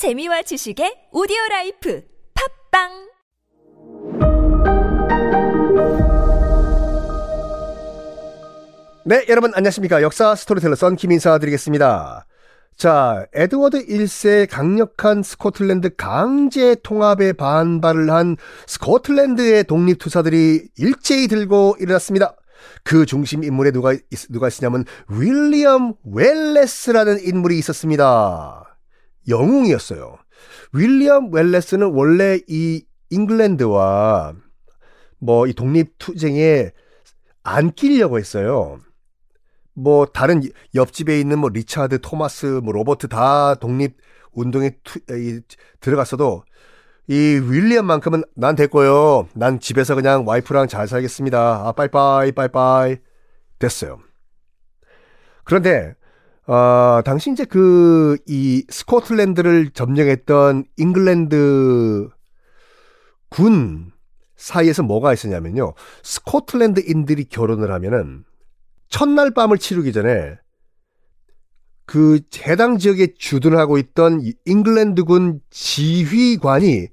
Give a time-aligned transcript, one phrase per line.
[0.00, 2.00] 재미와 지식의 오디오 life
[2.32, 2.88] 팟빵
[9.04, 10.00] 네, 여러분 안녕하십니까.
[10.00, 12.24] 역사 스토리텔러 썬킴 인사 드리겠습니다.
[12.78, 18.38] 자, 에드워드 1세 강력한 스코틀랜드 강제 통합에 반발을 한
[18.68, 22.36] 스코틀랜드의 독립투사들이 일제히 들고 일어났습니다.
[22.84, 28.69] 그 중심 인물에 누가, 있, 누가 있으냐면 윌리엄 웰레스라는 인물이 있었습니다.
[29.28, 30.16] 영웅이었어요.
[30.72, 34.34] 윌리엄 웰레스는 원래 이 잉글랜드와
[35.18, 36.70] 뭐 이 독립투쟁에
[37.42, 38.78] 안 끼려고 했어요.
[39.74, 40.42] 뭐 다른
[40.74, 43.96] 옆집에 있는 뭐 리차드, 토마스, 뭐 로버트 다 독립
[44.32, 45.40] 운동에 투, 이,
[45.80, 46.44] 들어갔어도
[47.08, 49.28] 이 윌리엄만큼은 난 됐고요.
[49.34, 51.66] 난 집에서 그냥 와이프랑 잘 살겠습니다.
[51.66, 52.96] 아 빠이빠이 빠이빠이
[53.58, 53.98] 됐어요.
[55.44, 55.94] 그런데
[56.46, 62.08] 어, 당시 이제 그 이 스코틀랜드를 점령했던 잉글랜드
[63.28, 63.92] 군
[64.36, 65.74] 사이에서 뭐가 있었냐면요.
[66.02, 68.24] 스코틀랜드인들이 결혼을 하면은
[68.88, 70.38] 첫날 밤을 치르기 전에
[71.86, 76.88] 그 해당 지역에 주둔하고 있던 잉글랜드군 지휘관이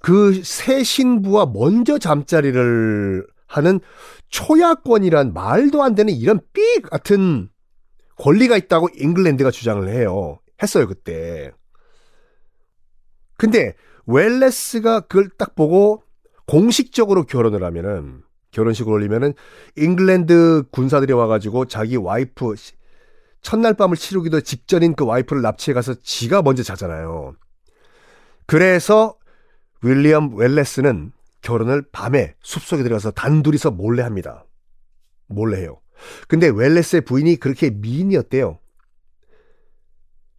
[0.00, 3.80] 그 새 신부와 먼저 잠자리를 하는
[4.28, 7.48] 초야권이란 말도 안 되는 이런 삐 같은
[8.22, 10.38] 권리가 있다고 잉글랜드가 주장을 해요.
[10.62, 11.50] 했어요, 그때.
[13.36, 13.74] 근데
[14.06, 16.04] 웰레스가 그걸 딱 보고
[16.46, 19.34] 공식적으로 결혼을 하면은 결혼식을 올리면은
[19.76, 22.54] 잉글랜드 군사들이 와가지고 자기 와이프
[23.40, 27.34] 첫날 밤을 치르기도 직전인 그 와이프를 납치해 가서 지가 먼저 자잖아요.
[28.46, 29.16] 그래서
[29.82, 34.44] 윌리엄 웰레스는 결혼을 밤에 숲속에 들어가서 단둘이서 몰래 합니다.
[35.26, 35.80] 몰래 해요.
[36.28, 38.58] 근데 웰레스의 부인이 그렇게 미인이었대요.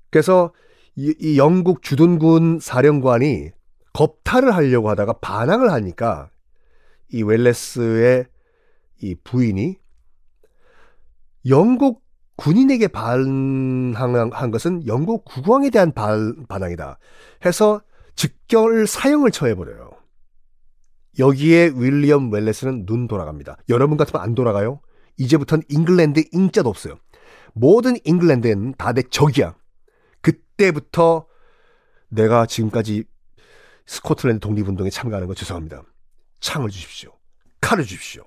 [0.09, 0.53] 그래서
[0.95, 3.51] 이, 이 영국 주둔군 사령관이
[3.93, 6.29] 겁탈을 하려고 하다가 반항을 하니까
[7.11, 8.25] 이 웰레스의
[9.01, 9.77] 이 부인이
[11.47, 12.03] 영국
[12.35, 16.97] 군인에게 반항한 것은 영국 국왕에 대한 반, 반항이다
[17.45, 17.81] 해서
[18.15, 19.91] 즉결 사형을 처해버려요.
[21.19, 23.57] 여기에 윌리엄 웰레스는 눈 돌아갑니다.
[23.69, 24.79] 여러분 같으면 안 돌아가요?
[25.17, 26.97] 이제부터는 잉글랜드 인자도 없어요.
[27.53, 29.55] 모든 잉글랜드 애는 다 내 적이야.
[30.21, 31.27] 그때부터
[32.09, 33.03] 내가 지금까지
[33.85, 35.83] 스코틀랜드 독립운동에 참가하는 거 죄송합니다.
[36.39, 37.11] 창을 주십시오.
[37.61, 38.23] 칼을 주십시오.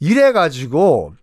[0.00, 1.14] 이래가지고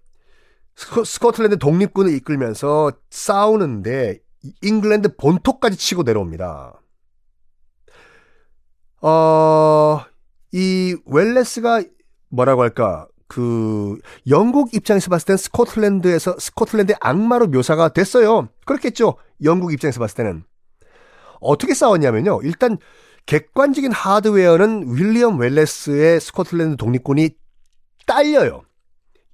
[0.75, 4.19] 스코, 스코틀랜드 독립군을 이끌면서 싸우는데
[4.61, 6.81] 잉글랜드 본토까지 치고 내려옵니다.
[9.01, 10.01] 어,
[10.51, 11.83] 이 웰레스가
[12.29, 13.07] 뭐라고 할까?
[13.27, 13.97] 그
[14.27, 18.49] 영국 입장에서 봤을 땐 스코틀랜드에서 스코틀랜드의 악마로 묘사가 됐어요.
[18.65, 19.15] 그렇겠죠.
[19.43, 20.43] 영국 입장에서 봤을 때는
[21.41, 22.41] 어떻게 싸웠냐면요.
[22.43, 22.77] 일단
[23.25, 27.31] 객관적인 하드웨어는 윌리엄 웰레스의 스코틀랜드 독립군이
[28.05, 28.63] 딸려요.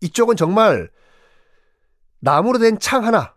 [0.01, 0.89] 이쪽은 정말
[2.19, 3.33] 나무로 된 창 하나,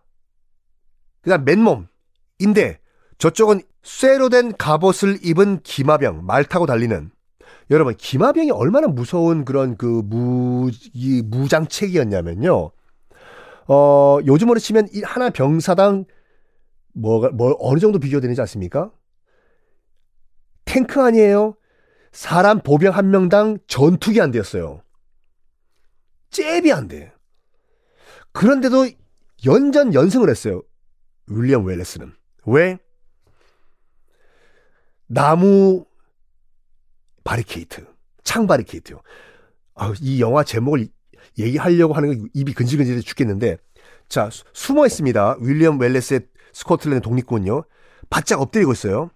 [1.21, 2.79] 그다음 맨몸인데
[3.17, 7.11] 저쪽은 쇠로 된 갑옷을 입은 기마병, 말 타고 달리는
[7.69, 12.71] 여러분 기마병이 얼마나 무서운 그런 그 무, 이 무장책이었냐면요.
[13.67, 16.05] 어, 요즘으로 치면 이 하나 병사당
[16.93, 18.91] 뭐가 뭐 어느 정도 비교되는지 아십니까?
[20.65, 21.55] 탱크 아니에요?
[22.11, 24.81] 사람 보병 한 명당 전투기 안 되었어요.
[26.29, 27.11] 잽이 안 돼.
[28.31, 28.89] 그런데도
[29.45, 30.61] 연전 연승을 했어요.
[31.27, 32.13] 윌리엄 웰레스는.
[32.45, 32.77] 왜?
[35.07, 35.85] 나무
[37.23, 37.85] 바리케이트,
[38.23, 39.01] 창 바리케이트요.
[39.75, 40.87] 아, 이 영화 제목을
[41.37, 43.57] 얘기하려고 하는 거 입이 근질근질해 죽겠는데,
[44.09, 45.37] 자, 숨어 있습니다.
[45.39, 47.63] 윌리엄 웰레스의 스코틀랜드 독립군요.
[48.09, 49.09] 바짝 엎드리고 있어요.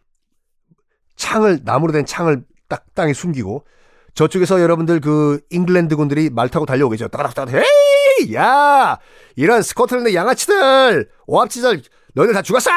[1.15, 3.65] 창을, 나무로 된 창을 딱 땅에 숨기고,
[4.13, 7.07] 저쪽에서 여러분들 그 잉글랜드 군들이 말 타고 달려오고 계죠.
[7.07, 8.33] 따닥따닥, 헤이!
[8.33, 8.97] 야!
[9.35, 11.09] 이런 스코틀랜드 양아치들!
[11.27, 11.83] 오합지들,
[12.15, 12.71] 너희들 다 죽었어!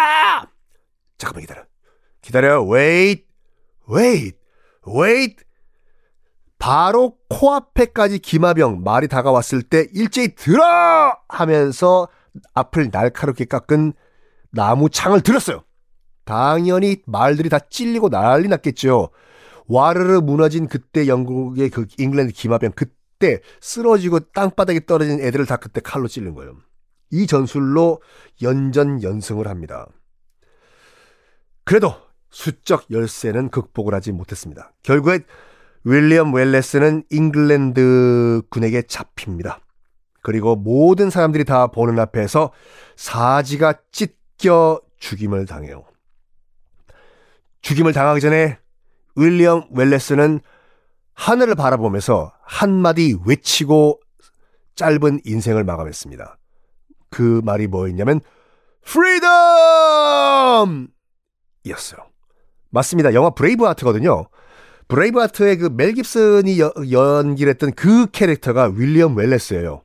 [1.16, 1.64] 잠깐만 기다려.
[2.20, 2.62] 기다려.
[2.62, 3.26] wait,
[3.90, 4.36] wait,
[4.94, 5.36] wait.
[6.58, 10.62] 바로 코앞에까지 기마병 말이 다가왔을 때 일제히 들어!
[11.28, 12.08] 하면서
[12.54, 13.94] 앞을 날카롭게 깎은
[14.50, 15.64] 나무 창을 들었어요.
[16.24, 19.10] 당연히 말들이 다 찔리고 난리 났겠죠.
[19.66, 26.08] 와르르 무너진 그때 영국의 그 잉글랜드 기마병 그때 쓰러지고 땅바닥에 떨어진 애들을 다 그때 칼로
[26.08, 26.56] 찔른 거예요.
[27.10, 28.02] 이 전술로
[28.42, 29.86] 연전 연승을 합니다.
[31.64, 31.94] 그래도
[32.30, 34.72] 수적 열세는 극복을 하지 못했습니다.
[34.82, 35.20] 결국에
[35.84, 39.60] 윌리엄 웰레스는 잉글랜드 군에게 잡힙니다.
[40.22, 42.52] 그리고 모든 사람들이 다 보는 앞에서
[42.96, 45.84] 사지가 찢겨 죽임을 당해요.
[47.62, 48.58] 죽임을 당하기 전에
[49.16, 50.40] 윌리엄 웰레스는
[51.14, 54.00] 하늘을 바라보면서 한마디 외치고
[54.74, 56.38] 짧은 인생을 마감했습니다.
[57.10, 58.20] 그 말이 뭐였냐면
[58.84, 59.28] Freedom!
[61.64, 62.09] 이었어요.
[62.70, 63.14] 맞습니다.
[63.14, 64.26] 영화 브레이브하트거든요.
[64.88, 69.82] 브레이브하트의 그 멜 깁슨이 여, 연기했던 그 캐릭터가 윌리엄 웰레스예요.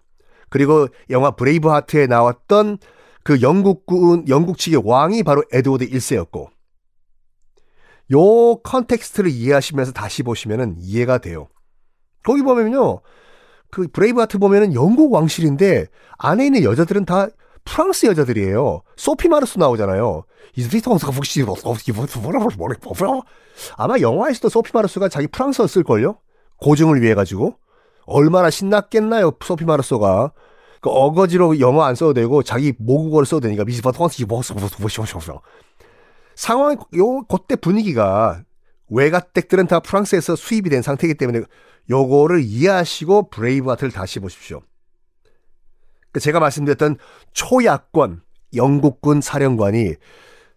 [0.49, 2.77] 그리고 영화 브레이브 하트에 나왔던
[3.23, 6.47] 그 영국군 영국 측의 왕이 바로 에드워드 1세였고
[8.13, 11.47] 요 context를 이해하시면서 다시 보시면은 이해가 돼요.
[12.23, 13.01] 거기 보면요.
[13.71, 15.87] 그 브레이브하트 보면은 영국 왕실인데
[16.17, 17.27] 안에 있는 여자들은 다
[17.65, 18.83] 프랑스 여자들이에요.
[18.95, 20.23] 소피 마르소 나오잖아요.
[23.77, 26.17] 아마 영화에서도 소피 마르소가 자기 프랑스어 쓸걸요?
[26.57, 27.57] 고증을 위해 가지고.
[28.05, 30.31] 얼마나 신났겠나요, 소피 마르소가.
[30.81, 33.63] 그 어거지로 영어 안 써도 되고 자기 모국어를 써도 되니까
[36.35, 38.43] 상황 요 그때 분위기가
[38.89, 41.41] 외가댁들은 다 프랑스에서 수입이 된 상태이기 때문에
[41.89, 44.61] 요거를 이해하시고 브레이브 하트를 다시 보십시오.
[46.11, 46.97] 그 제가 말씀드렸던
[47.33, 48.21] 초야권
[48.53, 49.95] 영국군 사령관이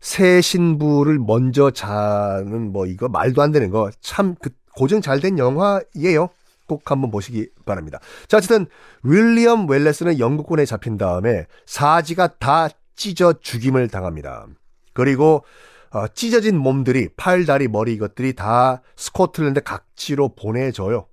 [0.00, 5.38] 새 신부를 먼저 자는 뭐 이거 말도 안 되는 거 참 그 고증 잘 된
[5.38, 6.28] 영화예요.
[6.68, 7.98] 꼭 한번 보시기 바랍니다.
[8.28, 8.66] 자, 어쨌든
[9.02, 14.46] 윌리엄 웰레스는 영국군에 잡힌 다음에 사지가 다 찢어 죽임을 당합니다.
[14.92, 15.44] 그리고
[15.90, 21.06] 어, 찢어진 몸들이 팔, 다리, 머리 이것들이 다 스코틀랜드 각지로 보내져요.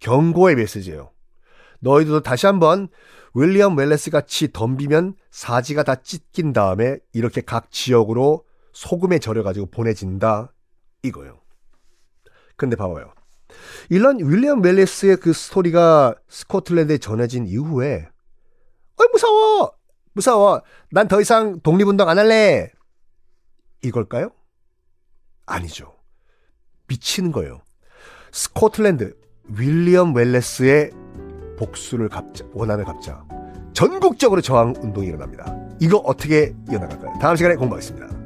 [0.00, 1.10] 경고의 메시지예요.
[1.80, 2.88] 너희들도 다시 한번
[3.34, 10.52] 윌리엄 웰레스 같이 덤비면 사지가 다 찢긴 다음에 이렇게 각 지역으로 소금에 절여가지고 보내진다
[11.02, 11.40] 이거예요.
[12.56, 13.12] 근데 봐봐요.
[13.88, 18.08] 이런 윌리엄 웰레스의 그 스토리가 스코틀랜드에 전해진 이후에
[18.96, 19.72] 어이 무서워
[20.12, 22.70] 무서워 난 더 이상 독립운동 안 할래
[23.82, 24.30] 이걸까요?
[25.46, 25.94] 아니죠.
[26.88, 27.60] 미치는 거예요.
[28.32, 29.16] 스코틀랜드
[29.56, 30.90] 윌리엄 웰레스의
[31.58, 33.22] 복수를 갚자, 원한을 갚자.
[33.74, 35.54] 전국적으로 저항 운동이 일어납니다.
[35.80, 37.18] 이거 어떻게 이어나갈까요?
[37.20, 38.17] 다음 시간에 공부하겠습니다.